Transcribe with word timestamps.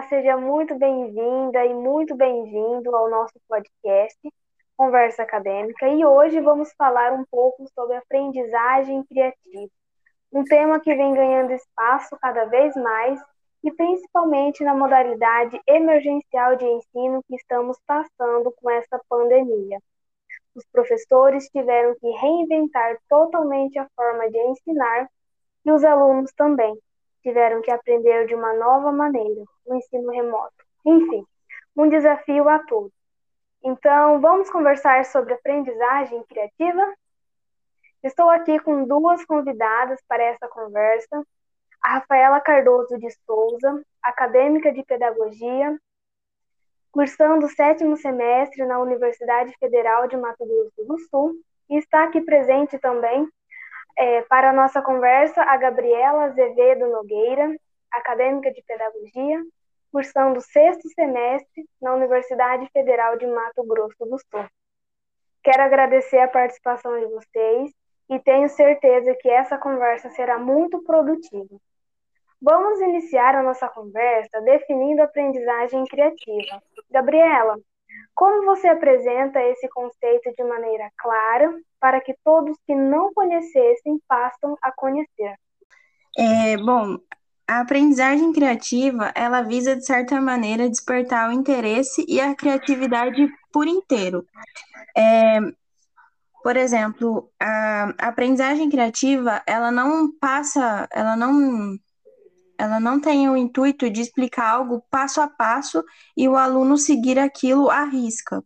Olá, 0.00 0.08
seja 0.08 0.34
muito 0.38 0.74
bem-vinda 0.78 1.66
e 1.66 1.74
muito 1.74 2.16
bem-vindo 2.16 2.96
ao 2.96 3.10
nosso 3.10 3.34
podcast 3.46 4.18
Conversa 4.74 5.24
Acadêmica 5.24 5.86
e 5.88 6.02
hoje 6.02 6.40
vamos 6.40 6.72
falar 6.72 7.12
um 7.12 7.22
pouco 7.30 7.68
sobre 7.74 7.96
aprendizagem 7.96 9.04
criativa, 9.04 9.70
um 10.32 10.42
tema 10.42 10.80
que 10.80 10.94
vem 10.94 11.12
ganhando 11.12 11.52
espaço 11.52 12.16
cada 12.18 12.46
vez 12.46 12.74
mais 12.76 13.20
e 13.62 13.70
principalmente 13.72 14.64
na 14.64 14.74
modalidade 14.74 15.60
emergencial 15.66 16.56
de 16.56 16.64
ensino 16.64 17.22
que 17.28 17.34
estamos 17.34 17.76
passando 17.86 18.50
com 18.52 18.70
essa 18.70 18.98
pandemia. 19.06 19.78
Os 20.54 20.64
professores 20.72 21.46
tiveram 21.50 21.94
que 22.00 22.08
reinventar 22.08 22.96
totalmente 23.06 23.78
a 23.78 23.86
forma 23.94 24.30
de 24.30 24.38
ensinar 24.38 25.10
e 25.62 25.70
os 25.70 25.84
alunos 25.84 26.32
também 26.32 26.74
tiveram 27.22 27.60
que 27.62 27.70
aprender 27.70 28.26
de 28.26 28.34
uma 28.34 28.52
nova 28.54 28.92
maneira, 28.92 29.44
o 29.64 29.74
ensino 29.74 30.10
remoto. 30.10 30.54
Enfim, 30.84 31.24
um 31.76 31.88
desafio 31.88 32.48
a 32.48 32.58
todos. 32.60 32.92
Então, 33.62 34.20
vamos 34.20 34.50
conversar 34.50 35.04
sobre 35.04 35.34
aprendizagem 35.34 36.22
criativa? 36.24 36.94
Estou 38.02 38.30
aqui 38.30 38.58
com 38.60 38.84
duas 38.84 39.24
convidadas 39.24 40.00
para 40.08 40.22
essa 40.22 40.48
conversa. 40.48 41.22
A 41.82 41.94
Rafaela 41.94 42.40
Cardoso 42.40 42.98
de 42.98 43.10
Souza, 43.26 43.82
acadêmica 44.02 44.72
de 44.72 44.82
pedagogia, 44.82 45.78
cursando 46.90 47.46
o 47.46 47.50
sétimo 47.50 47.96
semestre 47.96 48.64
na 48.64 48.80
Universidade 48.80 49.54
Federal 49.58 50.08
de 50.08 50.16
Mato 50.16 50.44
Grosso 50.44 50.84
do 50.86 50.98
Sul, 51.08 51.34
e 51.68 51.78
está 51.78 52.04
aqui 52.04 52.20
presente 52.20 52.78
também 52.78 53.28
é, 53.96 54.22
para 54.22 54.50
a 54.50 54.52
nossa 54.52 54.80
conversa 54.82 55.42
a 55.42 55.56
Gabriela 55.56 56.24
Azevedo 56.24 56.86
Nogueira, 56.88 57.54
acadêmica 57.90 58.52
de 58.52 58.62
pedagogia, 58.62 59.42
cursando 59.92 60.38
o 60.38 60.42
sexto 60.42 60.88
semestre 60.90 61.68
na 61.80 61.94
Universidade 61.94 62.68
Federal 62.72 63.16
de 63.18 63.26
Mato 63.26 63.64
Grosso 63.64 64.04
do 64.04 64.18
Sul. 64.18 64.46
Quero 65.42 65.62
agradecer 65.62 66.18
a 66.18 66.28
participação 66.28 66.98
de 66.98 67.06
vocês 67.06 67.72
e 68.08 68.18
tenho 68.20 68.48
certeza 68.48 69.14
que 69.14 69.28
essa 69.28 69.56
conversa 69.58 70.10
será 70.10 70.38
muito 70.38 70.82
produtiva. 70.82 71.56
Vamos 72.42 72.80
iniciar 72.80 73.34
a 73.34 73.42
nossa 73.42 73.68
conversa 73.68 74.40
definindo 74.42 75.02
a 75.02 75.04
aprendizagem 75.04 75.84
criativa. 75.84 76.62
Gabriela, 76.90 77.58
como 78.14 78.44
você 78.44 78.68
apresenta 78.68 79.40
esse 79.42 79.68
conceito 79.68 80.32
de 80.36 80.44
maneira 80.44 80.90
clara 80.98 81.58
para 81.80 82.00
que 82.00 82.14
todos 82.24 82.56
que 82.66 82.74
não 82.74 83.12
conhecessem 83.14 83.98
passem 84.06 84.54
a 84.62 84.72
conhecer? 84.72 85.34
É, 86.18 86.56
bom, 86.56 86.98
a 87.48 87.60
aprendizagem 87.60 88.32
criativa, 88.32 89.12
ela 89.14 89.42
visa, 89.42 89.74
de 89.74 89.84
certa 89.84 90.20
maneira, 90.20 90.68
despertar 90.68 91.28
o 91.28 91.32
interesse 91.32 92.04
e 92.06 92.20
a 92.20 92.34
criatividade 92.34 93.28
por 93.52 93.66
inteiro. 93.66 94.24
É, 94.96 95.40
por 96.42 96.56
exemplo, 96.56 97.30
a 97.40 97.92
aprendizagem 97.98 98.70
criativa, 98.70 99.42
ela 99.46 99.70
não 99.70 100.10
passa, 100.18 100.88
ela 100.92 101.16
não 101.16 101.76
ela 102.60 102.78
não 102.78 103.00
tem 103.00 103.26
o 103.26 103.36
intuito 103.36 103.88
de 103.88 104.02
explicar 104.02 104.50
algo 104.50 104.84
passo 104.90 105.18
a 105.22 105.26
passo 105.26 105.82
e 106.14 106.28
o 106.28 106.36
aluno 106.36 106.76
seguir 106.76 107.18
aquilo 107.18 107.70
à 107.70 107.84
risca. 107.84 108.44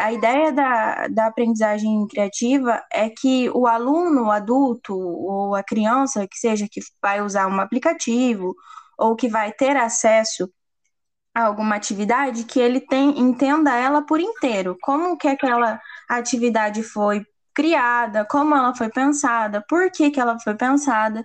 A 0.00 0.12
ideia 0.12 0.50
da, 0.50 1.06
da 1.06 1.26
aprendizagem 1.28 2.06
criativa 2.08 2.82
é 2.92 3.08
que 3.08 3.48
o 3.50 3.68
aluno, 3.68 4.24
o 4.24 4.30
adulto 4.32 4.98
ou 4.98 5.54
a 5.54 5.62
criança, 5.62 6.26
que 6.26 6.36
seja 6.38 6.66
que 6.68 6.80
vai 7.00 7.22
usar 7.22 7.46
um 7.46 7.60
aplicativo 7.60 8.52
ou 8.98 9.14
que 9.14 9.28
vai 9.28 9.52
ter 9.52 9.76
acesso 9.76 10.50
a 11.34 11.44
alguma 11.44 11.76
atividade, 11.76 12.44
que 12.44 12.58
ele 12.58 12.80
tem, 12.80 13.18
entenda 13.20 13.76
ela 13.76 14.02
por 14.02 14.20
inteiro, 14.20 14.76
como 14.82 15.16
que 15.16 15.28
aquela 15.28 15.80
atividade 16.08 16.82
foi 16.82 17.24
criada, 17.54 18.24
como 18.24 18.56
ela 18.56 18.74
foi 18.74 18.90
pensada, 18.90 19.64
por 19.68 19.90
que, 19.90 20.10
que 20.10 20.20
ela 20.20 20.38
foi 20.40 20.54
pensada, 20.56 21.24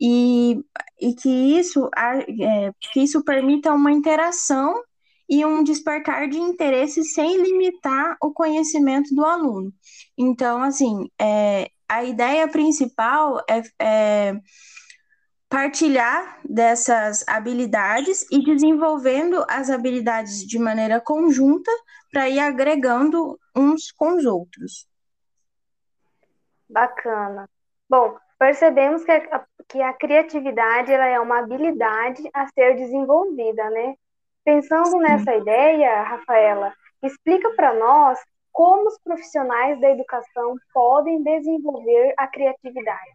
e, 0.00 0.62
e 1.00 1.14
que, 1.14 1.28
isso, 1.28 1.88
é, 1.96 2.72
que 2.92 3.00
isso 3.00 3.24
permita 3.24 3.72
uma 3.72 3.92
interação 3.92 4.82
e 5.28 5.44
um 5.44 5.62
despertar 5.62 6.28
de 6.28 6.38
interesse 6.38 7.04
sem 7.04 7.42
limitar 7.42 8.16
o 8.22 8.32
conhecimento 8.32 9.14
do 9.14 9.24
aluno. 9.24 9.72
Então, 10.16 10.62
assim, 10.62 11.10
é, 11.20 11.70
a 11.88 12.02
ideia 12.02 12.48
principal 12.48 13.44
é, 13.48 13.62
é 13.78 14.40
partilhar 15.48 16.40
dessas 16.44 17.26
habilidades 17.26 18.26
e 18.30 18.44
desenvolvendo 18.44 19.44
as 19.48 19.70
habilidades 19.70 20.46
de 20.46 20.58
maneira 20.58 21.00
conjunta 21.00 21.70
para 22.10 22.28
ir 22.28 22.38
agregando 22.38 23.38
uns 23.56 23.90
com 23.92 24.16
os 24.16 24.24
outros. 24.24 24.86
Bacana. 26.68 27.48
Bom, 27.88 28.18
percebemos 28.38 29.04
que 29.04 29.10
a, 29.10 29.46
que 29.68 29.80
a 29.82 29.92
criatividade 29.92 30.92
ela 30.92 31.06
é 31.06 31.20
uma 31.20 31.40
habilidade 31.40 32.22
a 32.32 32.46
ser 32.48 32.76
desenvolvida, 32.76 33.68
né? 33.70 33.94
Pensando 34.44 34.92
Sim. 34.92 34.98
nessa 35.00 35.34
ideia, 35.34 36.02
Rafaela, 36.02 36.72
explica 37.02 37.50
para 37.50 37.74
nós 37.74 38.18
como 38.50 38.88
os 38.88 38.98
profissionais 39.04 39.80
da 39.80 39.90
educação 39.90 40.56
podem 40.72 41.22
desenvolver 41.22 42.14
a 42.16 42.26
criatividade. 42.26 43.12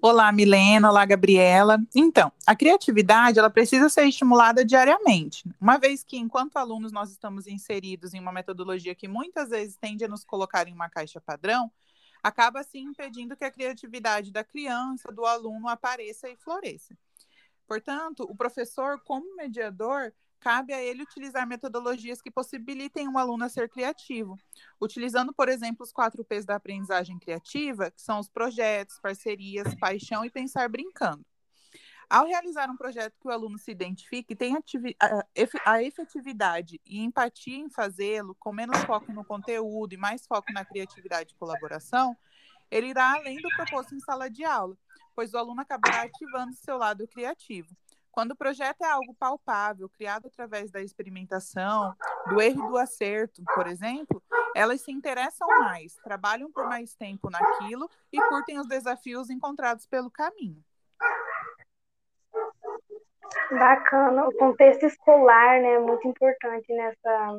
Olá, 0.00 0.32
Milena. 0.32 0.88
Olá, 0.88 1.04
Gabriela. 1.04 1.78
Então, 1.94 2.32
a 2.46 2.56
criatividade 2.56 3.38
ela 3.38 3.50
precisa 3.50 3.88
ser 3.88 4.04
estimulada 4.04 4.64
diariamente, 4.64 5.44
uma 5.60 5.76
vez 5.76 6.02
que, 6.02 6.16
enquanto 6.16 6.56
alunos, 6.56 6.90
nós 6.92 7.10
estamos 7.10 7.46
inseridos 7.46 8.14
em 8.14 8.20
uma 8.20 8.32
metodologia 8.32 8.94
que 8.94 9.06
muitas 9.06 9.50
vezes 9.50 9.76
tende 9.76 10.04
a 10.04 10.08
nos 10.08 10.24
colocar 10.24 10.66
em 10.66 10.72
uma 10.72 10.88
caixa 10.88 11.20
padrão, 11.20 11.70
acaba 12.22 12.60
assim 12.60 12.80
impedindo 12.80 13.36
que 13.36 13.44
a 13.44 13.50
criatividade 13.50 14.30
da 14.30 14.44
criança, 14.44 15.10
do 15.10 15.26
aluno 15.26 15.68
apareça 15.68 16.28
e 16.28 16.36
floresça. 16.36 16.96
Portanto, 17.66 18.24
o 18.24 18.36
professor, 18.36 19.00
como 19.00 19.36
mediador, 19.36 20.12
cabe 20.38 20.72
a 20.74 20.82
ele 20.82 21.02
utilizar 21.02 21.46
metodologias 21.46 22.20
que 22.20 22.30
possibilitem 22.30 23.08
um 23.08 23.16
aluno 23.16 23.44
a 23.44 23.48
ser 23.48 23.68
criativo, 23.68 24.36
utilizando, 24.80 25.32
por 25.32 25.48
exemplo, 25.48 25.84
os 25.84 25.92
quatro 25.92 26.24
P's 26.24 26.44
da 26.44 26.56
aprendizagem 26.56 27.18
criativa, 27.18 27.90
que 27.90 28.02
são 28.02 28.18
os 28.18 28.28
projetos, 28.28 28.98
parcerias, 29.00 29.74
paixão 29.76 30.24
e 30.24 30.30
pensar 30.30 30.68
brincando. 30.68 31.24
Ao 32.12 32.26
realizar 32.26 32.68
um 32.68 32.76
projeto 32.76 33.18
que 33.18 33.26
o 33.26 33.30
aluno 33.30 33.56
se 33.56 33.70
identifique, 33.70 34.36
tem 34.36 34.54
a 35.64 35.82
efetividade 35.82 36.78
e 36.84 37.00
empatia 37.00 37.56
em 37.56 37.70
fazê-lo, 37.70 38.34
com 38.34 38.52
menos 38.52 38.76
foco 38.80 39.10
no 39.10 39.24
conteúdo 39.24 39.94
e 39.94 39.96
mais 39.96 40.26
foco 40.26 40.52
na 40.52 40.62
criatividade 40.62 41.32
e 41.32 41.38
colaboração, 41.38 42.14
ele 42.70 42.88
irá 42.88 43.14
além 43.14 43.40
do 43.40 43.48
proposto 43.56 43.94
em 43.94 44.00
sala 44.00 44.28
de 44.28 44.44
aula, 44.44 44.76
pois 45.16 45.32
o 45.32 45.38
aluno 45.38 45.62
acabará 45.62 46.02
ativando 46.02 46.52
seu 46.52 46.76
lado 46.76 47.08
criativo. 47.08 47.74
Quando 48.10 48.32
o 48.32 48.36
projeto 48.36 48.82
é 48.82 48.90
algo 48.90 49.14
palpável, 49.14 49.88
criado 49.88 50.26
através 50.26 50.70
da 50.70 50.82
experimentação, 50.82 51.96
do 52.28 52.42
erro 52.42 52.66
e 52.66 52.68
do 52.68 52.76
acerto, 52.76 53.42
por 53.54 53.66
exemplo, 53.66 54.22
elas 54.54 54.82
se 54.82 54.92
interessam 54.92 55.48
mais, 55.48 55.94
trabalham 56.04 56.52
por 56.52 56.68
mais 56.68 56.94
tempo 56.94 57.30
naquilo 57.30 57.88
e 58.12 58.20
curtem 58.28 58.60
os 58.60 58.68
desafios 58.68 59.30
encontrados 59.30 59.86
pelo 59.86 60.10
caminho. 60.10 60.62
Bacana, 63.50 64.26
o 64.28 64.34
contexto 64.34 64.86
escolar, 64.86 65.60
né, 65.60 65.74
é 65.74 65.78
muito 65.78 66.06
importante 66.08 66.72
nessa, 66.72 67.38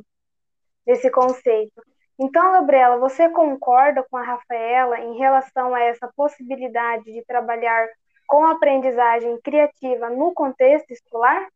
nesse 0.85 1.09
conceito. 1.09 1.81
Então, 2.19 2.51
Gabriela, 2.51 2.97
você 2.97 3.29
concorda 3.29 4.05
com 4.09 4.17
a 4.17 4.23
Rafaela 4.23 4.99
em 4.99 5.17
relação 5.17 5.73
a 5.73 5.81
essa 5.81 6.11
possibilidade 6.15 7.05
de 7.05 7.23
trabalhar 7.25 7.87
com 8.27 8.45
aprendizagem 8.45 9.39
criativa 9.41 10.09
no 10.09 10.33
contexto 10.33 10.91
escolar? 10.91 11.47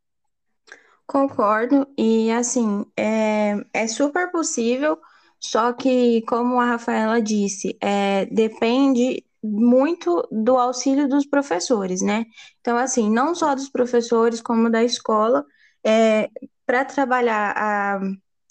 Concordo, 1.05 1.87
e 1.97 2.31
assim, 2.31 2.85
é, 2.97 3.53
é 3.73 3.87
super 3.87 4.29
possível, 4.31 4.99
só 5.39 5.71
que, 5.71 6.21
como 6.23 6.59
a 6.59 6.65
Rafaela 6.65 7.21
disse, 7.21 7.77
é, 7.81 8.25
depende 8.25 9.23
muito 9.43 10.27
do 10.31 10.57
auxílio 10.57 11.07
dos 11.07 11.25
professores, 11.25 12.01
né? 12.01 12.25
Então, 12.61 12.77
assim, 12.77 13.09
não 13.09 13.35
só 13.35 13.55
dos 13.55 13.69
professores, 13.69 14.41
como 14.41 14.69
da 14.69 14.83
escola, 14.83 15.45
é, 15.85 16.29
para 16.65 16.85
trabalhar 16.85 17.53
a 17.55 17.99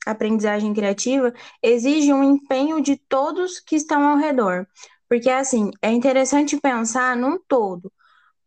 aprendizagem 0.06 0.72
criativa, 0.72 1.32
exige 1.62 2.12
um 2.12 2.22
empenho 2.22 2.80
de 2.80 2.96
todos 2.96 3.60
que 3.60 3.76
estão 3.76 4.06
ao 4.06 4.16
redor. 4.16 4.66
Porque, 5.08 5.30
assim, 5.30 5.70
é 5.82 5.90
interessante 5.90 6.58
pensar 6.60 7.16
num 7.16 7.38
todo. 7.46 7.92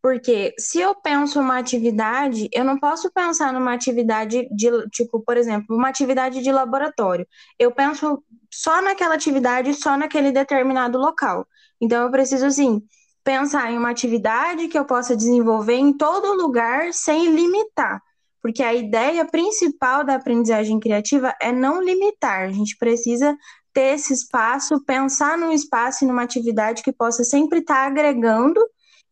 Porque 0.02 0.56
se 0.58 0.80
eu 0.80 0.96
penso 0.96 1.40
uma 1.40 1.58
atividade, 1.58 2.50
eu 2.54 2.64
não 2.64 2.80
posso 2.80 3.12
pensar 3.12 3.52
numa 3.52 3.74
atividade 3.74 4.48
de, 4.52 4.90
tipo, 4.90 5.20
por 5.20 5.36
exemplo, 5.36 5.76
uma 5.76 5.90
atividade 5.90 6.42
de 6.42 6.52
laboratório. 6.52 7.28
Eu 7.58 7.72
penso 7.72 8.24
só 8.50 8.82
naquela 8.82 9.16
atividade, 9.16 9.74
só 9.74 9.98
naquele 9.98 10.32
determinado 10.32 10.98
local. 10.98 11.46
Então, 11.82 12.04
eu 12.04 12.12
preciso, 12.12 12.46
assim, 12.46 12.82
pensar 13.24 13.72
em 13.72 13.78
uma 13.78 13.90
atividade 13.92 14.68
que 14.68 14.78
eu 14.78 14.86
possa 14.86 15.16
desenvolver 15.16 15.76
em 15.76 15.94
todo 15.94 16.34
lugar 16.34 16.94
sem 16.94 17.34
limitar. 17.34 18.02
porque 18.42 18.64
a 18.64 18.74
ideia 18.74 19.26
principal 19.26 20.04
da 20.04 20.16
aprendizagem 20.16 20.80
criativa 20.80 21.36
é 21.42 21.52
não 21.52 21.82
limitar. 21.84 22.44
A 22.44 22.52
gente 22.52 22.78
precisa 22.78 23.38
ter 23.74 23.96
esse 23.96 24.14
espaço, 24.14 24.84
pensar 24.86 25.38
num 25.38 25.52
espaço 25.52 26.04
e 26.04 26.08
numa 26.08 26.24
atividade 26.24 26.82
que 26.84 26.92
possa 26.94 27.24
sempre 27.24 27.60
estar 27.60 27.86
agregando 27.86 28.60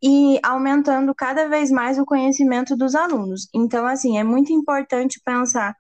e 0.02 0.40
aumentando 0.44 1.14
cada 1.16 1.48
vez 1.50 1.72
mais 1.72 2.00
o 2.00 2.06
conhecimento 2.06 2.76
dos 2.78 2.96
alunos. 2.96 3.50
Então, 3.54 3.86
assim, 3.86 4.18
é 4.18 4.24
muito 4.24 4.54
importante 4.54 5.20
pensar 5.26 5.76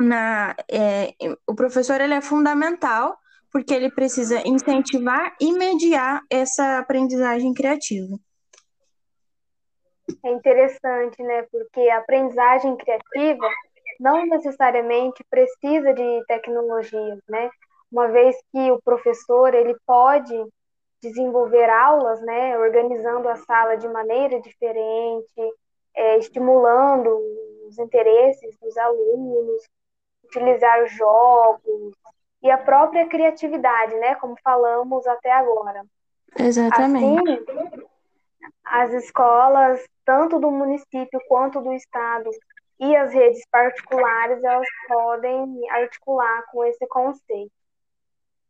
na. 0.00 0.54
É, 0.70 1.14
o 1.46 1.54
professor 1.54 2.00
ele 2.00 2.14
é 2.14 2.20
fundamental 2.20 3.16
porque 3.52 3.74
ele 3.74 3.90
precisa 3.90 4.42
incentivar 4.46 5.36
e 5.38 5.52
mediar 5.52 6.22
essa 6.30 6.78
aprendizagem 6.78 7.52
criativa. 7.52 8.16
É 10.24 10.30
interessante, 10.30 11.22
né? 11.22 11.46
Porque 11.50 11.80
a 11.90 11.98
aprendizagem 11.98 12.76
criativa 12.76 13.46
não 14.00 14.26
necessariamente 14.26 15.22
precisa 15.30 15.92
de 15.92 16.24
tecnologias, 16.26 17.20
né? 17.28 17.50
Uma 17.90 18.08
vez 18.08 18.36
que 18.50 18.70
o 18.70 18.80
professor 18.82 19.54
ele 19.54 19.76
pode 19.86 20.34
desenvolver 21.02 21.68
aulas, 21.68 22.22
né, 22.22 22.56
organizando 22.56 23.28
a 23.28 23.34
sala 23.34 23.76
de 23.76 23.88
maneira 23.88 24.40
diferente, 24.40 25.52
é, 25.94 26.16
estimulando 26.16 27.10
os 27.66 27.76
interesses 27.76 28.56
dos 28.60 28.76
alunos, 28.76 29.62
utilizar 30.24 30.86
jogos 30.86 31.92
e 32.42 32.50
a 32.50 32.58
própria 32.58 33.06
criatividade, 33.08 33.94
né, 33.96 34.14
como 34.16 34.36
falamos 34.42 35.06
até 35.06 35.32
agora. 35.32 35.84
Exatamente. 36.38 37.30
Assim, 37.30 37.86
as 38.64 38.92
escolas, 38.94 39.84
tanto 40.04 40.38
do 40.40 40.50
município 40.50 41.20
quanto 41.28 41.60
do 41.60 41.72
estado, 41.72 42.30
e 42.80 42.96
as 42.96 43.12
redes 43.12 43.46
particulares, 43.48 44.42
elas 44.42 44.66
podem 44.88 45.70
articular 45.70 46.42
com 46.50 46.64
esse 46.64 46.84
conceito. 46.88 47.52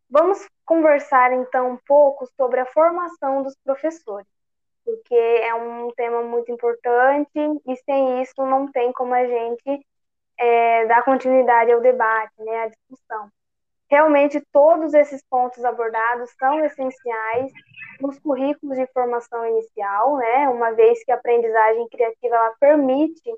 Vamos 0.08 0.46
conversar 0.64 1.32
então 1.32 1.72
um 1.72 1.78
pouco 1.86 2.26
sobre 2.36 2.60
a 2.60 2.66
formação 2.66 3.42
dos 3.42 3.54
professores, 3.62 4.26
porque 4.84 5.14
é 5.14 5.54
um 5.54 5.90
tema 5.94 6.22
muito 6.22 6.50
importante 6.50 7.30
e 7.34 7.76
sem 7.84 8.22
isso 8.22 8.34
não 8.38 8.70
tem 8.72 8.90
como 8.92 9.12
a 9.12 9.26
gente 9.26 9.86
é, 10.38 10.86
dar 10.86 11.04
continuidade 11.04 11.72
ao 11.72 11.80
debate, 11.80 12.32
né, 12.38 12.62
à 12.62 12.68
discussão. 12.68 13.30
Realmente 13.92 14.40
todos 14.50 14.94
esses 14.94 15.22
pontos 15.28 15.62
abordados 15.66 16.30
são 16.38 16.64
essenciais 16.64 17.52
nos 18.00 18.18
currículos 18.20 18.78
de 18.78 18.86
formação 18.86 19.46
inicial, 19.46 20.16
né, 20.16 20.48
uma 20.48 20.72
vez 20.72 21.04
que 21.04 21.12
a 21.12 21.16
aprendizagem 21.16 21.86
criativa 21.90 22.34
ela 22.34 22.54
permite 22.58 23.30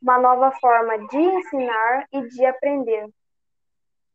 uma 0.00 0.16
nova 0.16 0.50
forma 0.52 0.96
de 1.08 1.18
ensinar 1.18 2.06
e 2.10 2.26
de 2.26 2.46
aprender. 2.46 3.06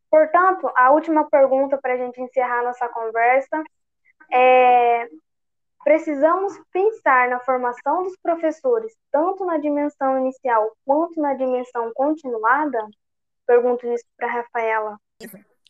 Portanto, 0.10 0.68
a 0.76 0.90
última 0.90 1.30
pergunta 1.30 1.78
para 1.78 1.94
a 1.94 1.98
gente 1.98 2.20
encerrar 2.20 2.64
nossa 2.64 2.90
conversa 2.90 3.64
é: 4.32 5.08
precisamos 5.84 6.60
pensar 6.72 7.30
na 7.30 7.40
formação 7.40 8.02
dos 8.02 8.18
professores, 8.18 8.92
tanto 9.12 9.46
na 9.46 9.60
dimensão 9.60 10.18
inicial 10.18 10.76
quanto 10.88 11.22
na 11.22 11.36
dimensão 11.36 11.92
continuada? 11.94 12.84
Pergunto 13.46 13.86
isso 13.94 14.06
para 14.18 14.28
a 14.28 14.32
Rafaela. 14.32 14.98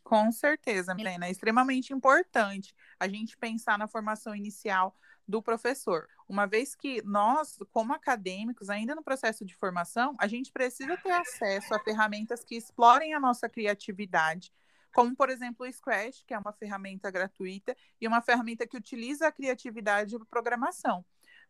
Com 0.04 0.32
certeza, 0.32 0.94
Milena. 0.94 1.28
É 1.28 1.32
extremamente 1.32 1.94
importante 1.94 2.76
a 3.00 3.08
gente 3.08 3.38
pensar 3.38 3.78
na 3.78 3.88
formação 3.88 4.36
inicial 4.36 4.96
do 5.28 5.42
professor. 5.42 6.08
Uma 6.28 6.46
vez 6.46 6.76
que 6.76 7.02
nós, 7.04 7.58
como 7.72 7.94
acadêmicos, 7.94 8.70
ainda 8.70 8.94
no 8.94 9.04
processo 9.04 9.46
de 9.46 9.56
formação, 9.56 10.16
a 10.20 10.28
gente 10.28 10.52
precisa 10.52 10.98
ter 10.98 11.12
acesso 11.12 11.74
a 11.74 11.80
ferramentas 11.80 12.44
que 12.44 12.56
explorem 12.56 13.14
a 13.14 13.20
nossa 13.20 13.48
criatividade, 13.48 14.52
como, 14.94 15.16
por 15.16 15.30
exemplo, 15.30 15.66
o 15.66 15.72
Scratch, 15.72 16.24
que 16.28 16.34
é 16.34 16.38
uma 16.38 16.54
ferramenta 16.54 17.10
gratuita 17.10 17.76
e 18.00 18.08
uma 18.08 18.22
ferramenta 18.22 18.68
que 18.68 18.78
utiliza 18.78 19.28
a 19.28 19.32
criatividade 19.32 20.16
para 20.18 20.26
programação 20.26 21.04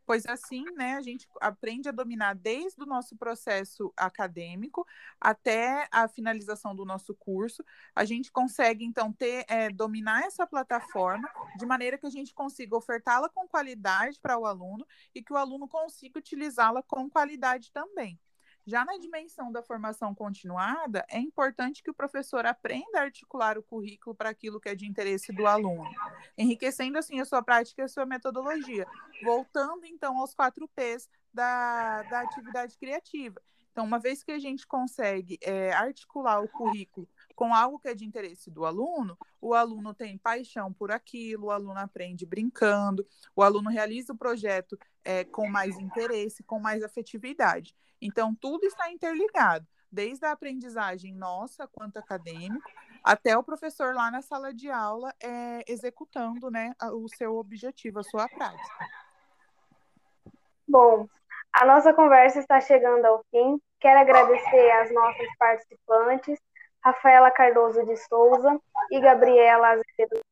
pois 0.06 0.26
assim, 0.26 0.64
né, 0.76 0.94
a 0.94 1.00
gente 1.00 1.28
aprende 1.40 1.88
a 1.88 1.92
dominar 1.92 2.34
desde 2.34 2.82
o 2.82 2.86
nosso 2.86 3.16
processo 3.16 3.92
acadêmico 3.96 4.86
até 5.20 5.88
a 5.90 6.06
finalização 6.08 6.74
do 6.74 6.84
nosso 6.84 7.14
curso. 7.14 7.64
A 7.94 8.04
gente 8.04 8.30
consegue, 8.30 8.84
então, 8.84 9.12
ter, 9.12 9.44
é, 9.48 9.70
dominar 9.70 10.24
essa 10.24 10.46
plataforma 10.46 11.28
de 11.56 11.66
maneira 11.66 11.98
que 11.98 12.06
a 12.06 12.10
gente 12.10 12.34
consiga 12.34 12.76
ofertá-la 12.76 13.28
com 13.28 13.46
qualidade 13.48 14.18
para 14.20 14.38
o 14.38 14.46
aluno 14.46 14.86
e 15.14 15.22
que 15.22 15.32
o 15.32 15.36
aluno 15.36 15.68
consiga 15.68 16.18
utilizá-la 16.18 16.82
com 16.82 17.08
qualidade 17.08 17.70
também. 17.72 18.18
Já 18.66 18.84
na 18.84 18.96
dimensão 18.96 19.52
da 19.52 19.62
formação 19.62 20.14
continuada, 20.14 21.04
é 21.10 21.18
importante 21.18 21.82
que 21.82 21.90
o 21.90 21.94
professor 21.94 22.46
aprenda 22.46 22.98
a 22.98 23.02
articular 23.02 23.58
o 23.58 23.62
currículo 23.62 24.14
para 24.14 24.30
aquilo 24.30 24.58
que 24.58 24.70
é 24.70 24.74
de 24.74 24.86
interesse 24.86 25.32
do 25.32 25.46
aluno, 25.46 25.90
enriquecendo 26.36 26.96
assim 26.96 27.20
a 27.20 27.26
sua 27.26 27.42
prática 27.42 27.82
e 27.82 27.84
a 27.84 27.88
sua 27.88 28.06
metodologia, 28.06 28.86
voltando 29.22 29.84
então 29.84 30.18
aos 30.18 30.34
quatro 30.34 30.66
P's 30.68 31.08
da, 31.32 32.02
da 32.04 32.20
atividade 32.20 32.78
criativa. 32.78 33.40
Então, 33.74 33.84
uma 33.84 33.98
vez 33.98 34.22
que 34.22 34.30
a 34.30 34.38
gente 34.38 34.64
consegue 34.66 35.36
é, 35.42 35.72
articular 35.72 36.40
o 36.40 36.48
currículo 36.48 37.08
com 37.34 37.52
algo 37.52 37.76
que 37.76 37.88
é 37.88 37.94
de 37.94 38.04
interesse 38.04 38.48
do 38.48 38.64
aluno, 38.64 39.18
o 39.40 39.52
aluno 39.52 39.92
tem 39.92 40.16
paixão 40.16 40.72
por 40.72 40.92
aquilo, 40.92 41.46
o 41.46 41.50
aluno 41.50 41.80
aprende 41.80 42.24
brincando, 42.24 43.04
o 43.34 43.42
aluno 43.42 43.68
realiza 43.68 44.12
o 44.12 44.16
projeto 44.16 44.78
é, 45.04 45.24
com 45.24 45.48
mais 45.48 45.78
interesse, 45.78 46.42
com 46.42 46.58
mais 46.58 46.82
afetividade. 46.82 47.74
Então, 48.00 48.34
tudo 48.34 48.64
está 48.64 48.90
interligado, 48.90 49.66
desde 49.90 50.24
a 50.26 50.32
aprendizagem 50.32 51.14
nossa, 51.14 51.68
quanto 51.68 51.98
acadêmico, 51.98 52.68
até 53.02 53.36
o 53.36 53.42
professor 53.42 53.94
lá 53.94 54.10
na 54.10 54.22
sala 54.22 54.52
de 54.52 54.70
aula 54.70 55.12
é, 55.22 55.62
executando 55.68 56.50
né, 56.50 56.72
o 56.92 57.08
seu 57.08 57.36
objetivo, 57.36 58.00
a 58.00 58.02
sua 58.02 58.28
prática. 58.28 58.86
Bom, 60.66 61.06
a 61.52 61.66
nossa 61.66 61.92
conversa 61.92 62.40
está 62.40 62.60
chegando 62.60 63.04
ao 63.04 63.24
fim. 63.30 63.60
Quero 63.78 64.00
agradecer 64.00 64.70
às 64.72 64.92
nossas 64.92 65.28
participantes, 65.38 66.38
Rafaela 66.82 67.30
Cardoso 67.30 67.84
de 67.84 67.96
Souza 67.96 68.58
e 68.90 69.00
Gabriela 69.00 69.68
Azevedo. 69.68 70.23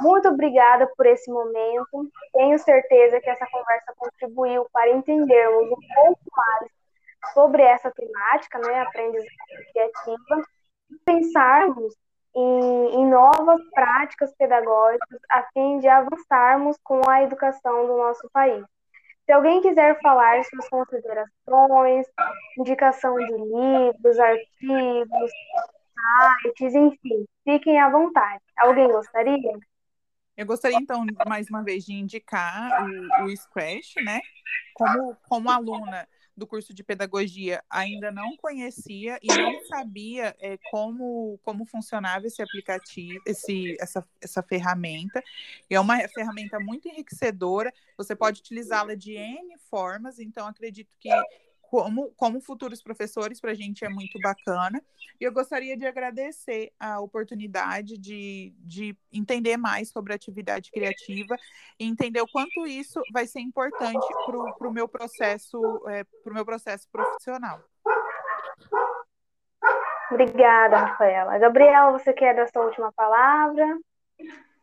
Muito 0.00 0.28
obrigada 0.28 0.90
por 0.96 1.06
esse 1.06 1.30
momento. 1.30 2.10
Tenho 2.32 2.58
certeza 2.58 3.20
que 3.20 3.28
essa 3.28 3.46
conversa 3.46 3.92
contribuiu 3.96 4.66
para 4.72 4.90
entendermos 4.90 5.64
um 5.64 5.94
pouco 5.94 6.20
mais 6.36 6.70
sobre 7.34 7.62
essa 7.62 7.90
temática, 7.90 8.58
né, 8.58 8.80
aprendizagem 8.80 9.30
criativa, 9.72 10.42
e 10.90 10.98
pensarmos 11.04 11.94
em, 12.34 12.94
em, 12.94 13.06
novas 13.06 13.60
práticas 13.74 14.34
pedagógicas 14.36 15.20
a 15.30 15.42
fim 15.52 15.78
de 15.80 15.88
avançarmos 15.88 16.76
com 16.82 17.00
a 17.08 17.22
educação 17.22 17.86
do 17.86 17.96
nosso 17.96 18.28
país. 18.32 18.64
Se 19.26 19.32
alguém 19.32 19.60
quiser 19.60 20.00
falar 20.00 20.42
suas 20.44 20.68
considerações, 20.68 22.06
indicação 22.58 23.16
de 23.16 23.32
livros, 23.32 24.18
artigos, 24.18 25.30
sites, 26.42 26.74
enfim, 26.74 27.26
fiquem 27.44 27.78
à 27.80 27.88
vontade. 27.90 28.42
Alguém 28.58 28.88
gostaria? 28.88 29.69
Eu 30.36 30.46
gostaria, 30.46 30.78
então, 30.78 31.04
mais 31.26 31.48
uma 31.50 31.62
vez, 31.62 31.84
de 31.84 31.92
indicar 31.92 32.84
o, 32.84 33.24
o 33.24 33.36
Scratch, 33.36 33.96
né? 33.96 34.20
Como, 34.74 35.16
como 35.28 35.50
aluna 35.50 36.08
do 36.36 36.46
curso 36.46 36.72
de 36.72 36.82
pedagogia 36.82 37.62
ainda 37.68 38.10
não 38.10 38.34
conhecia 38.38 39.18
e 39.22 39.26
não 39.26 39.62
sabia 39.66 40.34
é, 40.40 40.58
como, 40.70 41.38
como 41.42 41.66
funcionava 41.66 42.26
esse 42.26 42.42
aplicativo, 42.42 43.20
esse, 43.26 43.76
essa, 43.78 44.02
essa 44.20 44.42
ferramenta. 44.42 45.22
É 45.68 45.78
uma 45.78 45.98
ferramenta 46.08 46.58
muito 46.58 46.88
enriquecedora, 46.88 47.72
você 47.96 48.16
pode 48.16 48.40
utilizá-la 48.40 48.94
de 48.94 49.12
N 49.12 49.58
formas, 49.68 50.18
então 50.18 50.46
acredito 50.46 50.90
que 50.98 51.10
como, 51.70 52.10
como 52.16 52.40
futuros 52.40 52.82
professores, 52.82 53.40
para 53.40 53.52
a 53.52 53.54
gente 53.54 53.84
é 53.84 53.88
muito 53.88 54.18
bacana. 54.18 54.82
E 55.20 55.24
eu 55.24 55.32
gostaria 55.32 55.76
de 55.76 55.86
agradecer 55.86 56.72
a 56.80 56.98
oportunidade 56.98 57.96
de, 57.96 58.52
de 58.58 58.96
entender 59.12 59.56
mais 59.56 59.88
sobre 59.88 60.12
a 60.12 60.16
atividade 60.16 60.72
criativa 60.72 61.36
e 61.78 61.86
entender 61.86 62.20
o 62.20 62.26
quanto 62.26 62.66
isso 62.66 63.00
vai 63.12 63.24
ser 63.24 63.38
importante 63.38 64.04
para 64.58 64.68
o 64.68 64.72
meu 64.72 64.88
processo, 64.88 65.60
é, 65.88 66.02
pro 66.24 66.34
meu 66.34 66.44
processo 66.44 66.88
profissional. 66.90 67.60
Obrigada, 70.10 70.76
Rafaela. 70.76 71.38
Gabriela, 71.38 71.92
você 71.92 72.12
quer 72.12 72.34
dar 72.34 72.48
sua 72.48 72.64
última 72.64 72.90
palavra? 72.90 73.78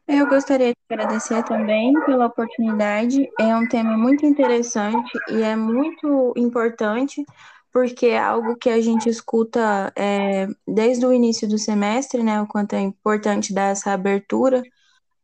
Eu 0.07 0.25
gostaria 0.25 0.69
de 0.69 0.77
agradecer 0.89 1.43
também 1.43 1.93
pela 2.05 2.27
oportunidade. 2.27 3.29
É 3.37 3.53
um 3.53 3.67
tema 3.67 3.97
muito 3.97 4.25
interessante 4.25 5.11
e 5.29 5.41
é 5.41 5.53
muito 5.53 6.33
importante, 6.37 7.25
porque 7.73 8.07
é 8.07 8.19
algo 8.19 8.55
que 8.55 8.69
a 8.69 8.79
gente 8.79 9.09
escuta 9.09 9.91
é, 9.97 10.47
desde 10.65 11.05
o 11.05 11.11
início 11.11 11.45
do 11.45 11.57
semestre, 11.57 12.23
né? 12.23 12.41
O 12.41 12.47
quanto 12.47 12.73
é 12.73 12.79
importante 12.79 13.53
dar 13.53 13.71
essa 13.71 13.91
abertura, 13.91 14.63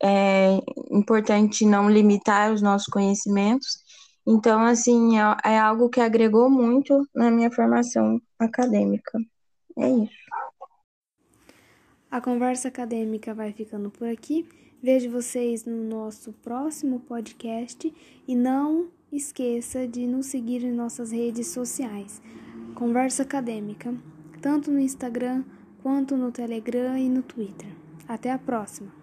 é 0.04 0.60
importante 0.92 1.66
não 1.66 1.90
limitar 1.90 2.52
os 2.52 2.62
nossos 2.62 2.88
conhecimentos. 2.88 3.82
Então, 4.28 4.60
assim, 4.62 5.18
é, 5.18 5.38
é 5.46 5.58
algo 5.58 5.90
que 5.90 6.02
agregou 6.02 6.50
muito 6.50 7.08
na 7.16 7.32
minha 7.32 7.50
formação 7.50 8.22
acadêmica. 8.38 9.18
É 9.78 9.90
isso. 9.90 10.24
A 12.12 12.20
conversa 12.20 12.68
acadêmica 12.68 13.34
vai 13.34 13.54
ficando 13.54 13.90
por 13.90 14.10
aqui. 14.10 14.46
Vejo 14.84 15.10
vocês 15.10 15.64
no 15.64 15.82
nosso 15.82 16.34
próximo 16.34 17.00
podcast 17.00 17.94
e 18.28 18.36
não 18.36 18.90
esqueça 19.14 19.88
de 19.88 20.06
nos 20.06 20.26
seguir 20.26 20.62
em 20.62 20.74
nossas 20.74 21.10
redes 21.14 21.48
sociais. 21.48 22.22
Conversa 22.76 23.24
Acadêmica, 23.24 23.96
tanto 24.42 24.70
no 24.70 24.80
Instagram 24.82 25.46
quanto 25.82 26.18
no 26.18 26.34
Telegram 26.34 26.98
e 26.98 27.08
no 27.08 27.22
Twitter. 27.22 27.70
Até 28.10 28.30
a 28.30 28.38
próxima! 28.38 29.03